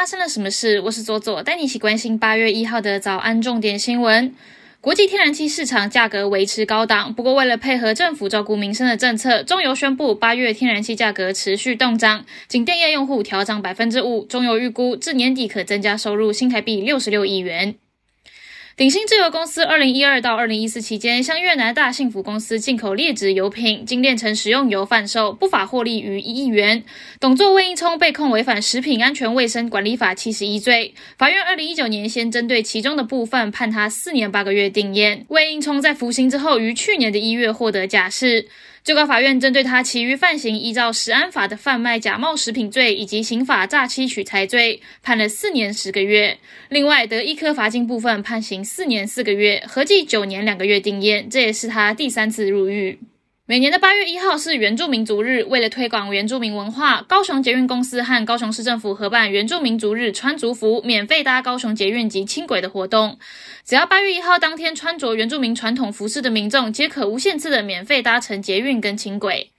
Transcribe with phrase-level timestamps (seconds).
[0.00, 0.80] 发生了什么事？
[0.80, 4.34] 我是左左，带你一起关心八月一号的早安重点新闻。
[4.80, 14.24] 国际天然气市场价格维持高档，不过为了配合政府照顾民生的政策，中油宣布八月天然气价格持续动涨，仅电业用户调涨百分之五。
[14.24, 17.74] 中油预估至年底可增加收入新台币六十六亿元。
[18.76, 26.82] 鼎新制油公司二零一二到二零一四期间，向越南大幸福公司进口劣质油品，精炼成食用油贩售，不法获利逾一亿元。
[27.18, 35.24] 董座魏应聪被控违反食品安全卫生管理法七十一罪，法院二零一九年先针对其中的部分判他四年八个月定谳。
[35.28, 38.48] 魏应聪在服刑之后，于去年的一月获得假释。
[38.82, 46.38] 最高法院针对他其余犯行，依照食安法的贩卖假冒食品罪以及刑法诈欺取财罪，判了四年十个月。
[46.70, 51.28] 另外得一颗罚金部分判刑四年四个月，合计九年两个月定谳。
[51.30, 52.98] 这也是他第三次入狱。
[53.50, 63.18] 每年的八月一号是原住民族日，为了推广原住民文化，高雄捷运公司和高雄市政府合办原住民族日穿族服，免费搭高雄捷运及轻轨的活动。
[63.64, 69.50] 只要八月一号当天穿着原住民传统服饰的民众，皆可无限次的免费搭乘捷运跟轻轨。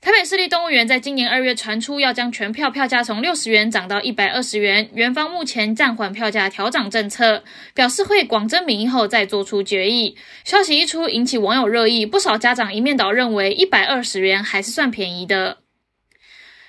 [0.00, 7.42] 台北市立动物园在今年二月传出要将全票票价从六十元涨到一百二十元，园方目前暂缓票价调涨政策，
[7.74, 10.16] 表示会广征民意后再做出决议。
[10.44, 15.58] 消息一出，引起网友热议，不少家长一面倒认为一百二十元还是算便宜的。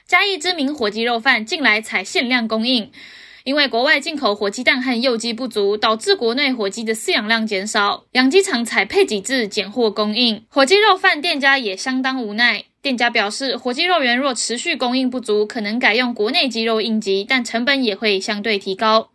[0.08, 2.92] 嘉义知名火鸡肉饭近来采限量供应。
[3.46, 10.46] 因为国外进口火鸡蛋和幼鸡不足，导致国内火鸡的饲养量减少，养鸡场采配给制拣货供应。
[10.50, 19.10] 火鸡肉饭店家也相当无奈，店家表示，火鸡肉源若持续供应不足，可能改用国内鸡肉应急，但成本也会相对提高。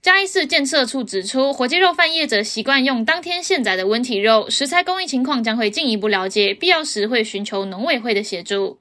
[0.00, 8.78] 嘉义市建设处指出，火鸡肉贩业者习惯用当天现宰的温体肉，食材供应情况将会进一步了解，必要时会寻求农委会的协助。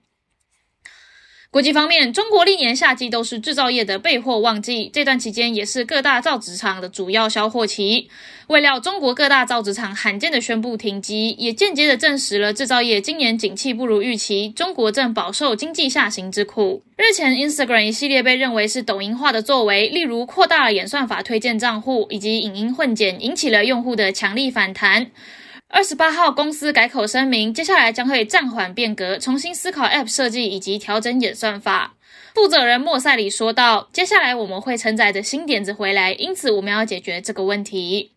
[1.53, 8.09] 国际方面，中国历年夏季都是制造业的备货旺季，这段期间也是各大造纸厂的主要销货期。
[8.47, 16.81] 未料，中国各大造纸厂罕见的宣布停机，也间接的证实了制造业今年景气不如预期，中国正饱受经济下行之苦。
[16.97, 25.11] 日前，Instagram 一系列被认为是抖音化的作为，例如扩大了演算法推荐账户以及影音混剪，引起了用户的强力反弹。
[25.73, 31.95] 二十八号，公司改口声明，接下来将会暂缓变革，重新思考 App 设计以及调整演算法。
[32.35, 38.11] 负责人莫塞里说道：“接下来我们会承载着新点子回来，因此我们要解决这个问题。”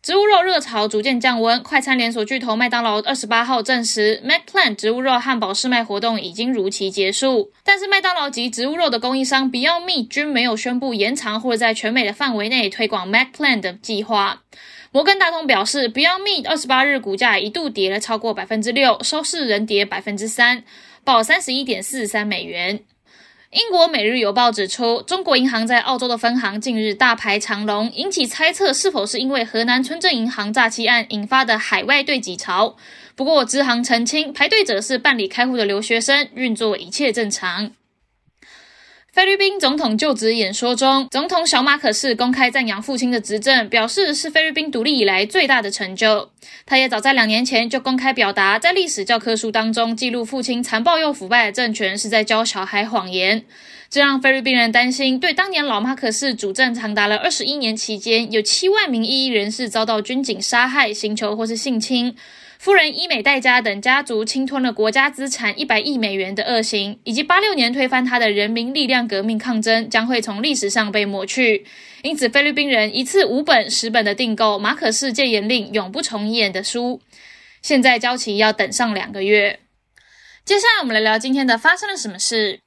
[0.00, 7.50] 植物肉热潮逐渐降温，快餐连锁巨头麦当劳二十八号证实，McPlant 植物肉汉堡试卖活动已经如期结束。
[7.64, 14.42] 但是麦当劳及植物肉的供应商 Beyond Meat 均没有宣布延长或在全美的范围内推广 McPlant 的计划。
[14.90, 20.64] 摩根大通表示，Beyond Meat 二十八日股价一度跌了超过百分之六，收市仍跌百分之三，
[21.04, 22.80] 报三十一点四三美元。
[23.50, 32.76] 英国《每日邮报》指出，中国银行在澳洲的分行近日大排长龙，引起猜测是否是因为河南村镇银行诈欺案引发的海外对挤潮。
[33.14, 37.72] 不过，支行澄清，排队者是办理开户的留学生，运作一切正常。
[39.18, 46.30] 菲律宾总统就职演说中，总统小马可士公开赞扬父亲的执政，表示是菲律宾独立以来最大的成就。
[46.64, 53.42] 他也早在两年前就公开表达，在历史教科书当中记录父亲残暴又腐败的政权是在教小孩谎言，
[53.90, 62.14] 这让菲律宾人担心，对当年老马可士主政长达了二十一年期间，有七万名异议人士遭到军警杀害、刑求或是性侵。
[62.58, 71.64] 夫人伊美代家等家族侵吞了国家资产一百亿美元的恶行，以及八六年推翻他的人民力量革命抗争，将会从历史上被抹去。
[72.02, 77.00] 因此，菲律宾人一次五本、十本的订购马可仕戒严令永不重演的书，
[77.62, 79.60] 现在交期要等上两个月。
[80.44, 82.58] 接下来，我们来聊今天的发生了什么事。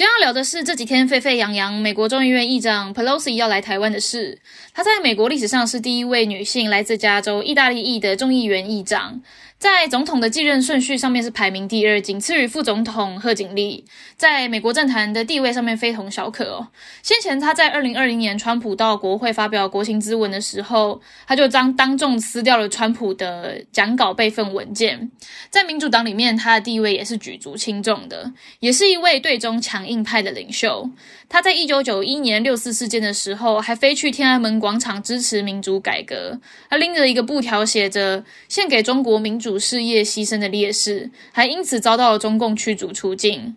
[0.00, 4.38] 今天要聊的是这几天沸沸扬扬，美国众议院议长 Pelosi 要来台湾的事。
[4.72, 9.20] 她在美国历史上是第一位女性来自加州意大利裔的众议员议长。
[9.60, 13.84] 在总统的继任顺序上面是排名第二，仅次于副总统贺锦丽，
[14.16, 16.68] 在美国政坛的地位上面非同小可哦。
[17.02, 25.10] 先前他在二零二零年川普到国会发表国情咨文的时候，他就当当众撕掉了川普的讲稿备份文件。
[25.50, 30.88] 在民主党里面，他的地位也是举足轻重的，也是一位对中强硬派的领袖。
[31.28, 36.40] 他在一九九一年六四事件的时候，还飞去天安门广场支持民主改革。
[36.70, 43.56] 他拎着一个布条，写着“献给中国民主主事业牺牲的烈士”，还因此遭到了中共驱逐出境。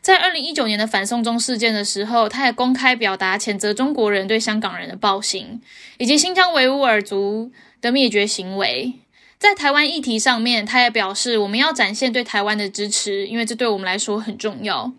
[0.00, 5.60] 在二零一九年的反送中事件的时候，他也公开表达谴责中国人对香港人的暴行，
[5.98, 7.50] 以及新疆维吾尔族
[7.82, 8.94] 的灭绝行为。
[9.38, 14.90] 在台湾议题上面，他也表示我们要展现对台湾的支持，因为这对我们来说很重要。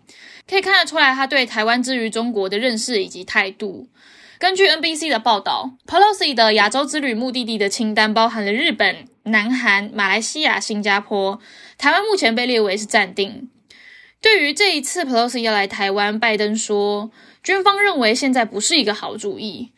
[0.48, 3.88] 可以看得出来，他对台湾之于中国的认识以及态度。
[4.38, 11.40] 根据 NBC 的报道，Pelosi 的亚洲之旅目的地的清单包含了日本、南韩、马来西亚、新加坡，
[11.76, 13.48] 台湾目前被列为是暂定。
[14.20, 17.10] 对于这一次 Pelosi 要来台湾，拜登说，
[17.42, 19.70] 军方认为现在不是一个好主意。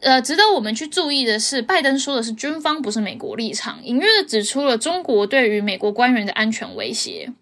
[0.00, 7.32] 呃，值得我们去注意的是，拜登说的是军方，不是美国立场，隐约的指出了中国对于美国官员的安全威胁。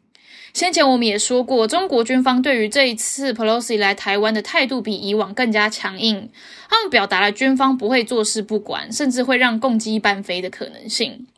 [0.53, 6.29] 先前我们也说过，中国军方对于这一次 Pelosi 来台湾的态度比以往更加强硬，
[6.69, 11.29] 他们表达了军方不会坐视不管，甚至会让共机半飞的可能性。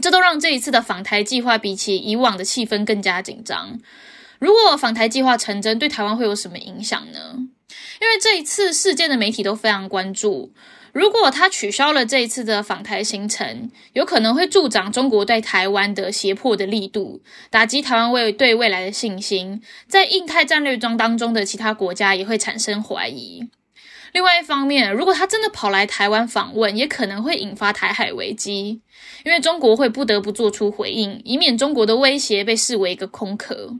[0.00, 3.78] 这都让这一次的访台计划比起以往的气氛更加紧张。
[4.38, 7.36] 如果访台计划成真，对台湾会有什么影响呢？
[8.00, 10.52] 因为这一次事件的媒体都非常关注，
[10.92, 23.48] 如果他取消了这一次的访台行程，有可能会助长中国对台湾的胁迫的力度，打击台湾未对未来的信心，在印太战略中当中的其他国家也会产生怀疑。
[24.12, 28.82] 另外一方面，如果他真的跑来台湾访问，也可能会引发台海危机，
[29.24, 33.74] 因为中国会不得不做出回应，以免中国的威胁被视为一个空壳。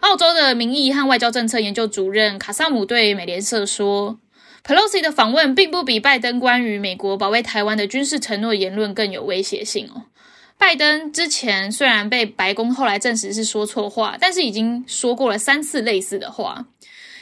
[0.00, 4.18] 澳洲的民意和外交政策研究主任卡萨姆对美联社说
[4.64, 10.02] ：“Pelosi 的访问并不比拜登关于美国保卫台湾的军事承诺言论更有威胁性哦。
[10.58, 16.66] 拜登之前虽然被白宫后来证实是说错话，但是已经说过了三次类似的话。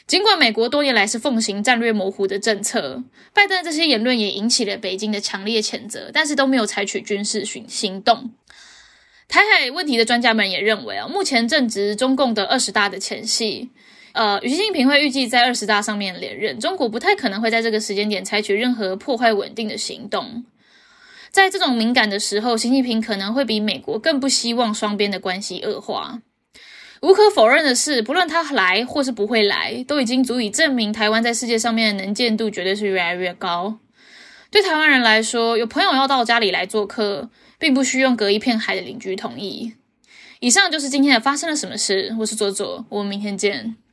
[0.06, 3.03] 尽管美国多年来是奉行战略模糊的政策，
[3.33, 8.33] 拜登这些言论也引起了北京的强烈谴责，但是都没有采取军事行行动。”
[9.27, 13.71] 台海问题的专家们也认为啊，目前正值中共的二十大的前夕，
[14.12, 20.45] 呃，习近平会预计在二十大上面连任，中国不太可能会在这个时间点采取任何破坏稳定的行动。
[21.31, 26.21] 在这种敏感的时候，习近平可能会比美国更不希望双边的关系恶化。
[27.02, 33.79] 无可否认的是，不论他来或是不会来，都已经足以证明台湾在世界上面的能见度绝对是越来越高。
[34.50, 37.31] 对台湾人来说，有朋友要到家里来做客。
[37.56, 39.73] 并不需用隔一片海的邻居同意。
[40.41, 42.14] 以上就是今天的发生了什么事。
[42.19, 43.76] 我是左左，我们明天见。